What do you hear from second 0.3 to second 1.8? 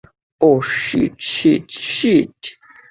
oh, shit, sheet,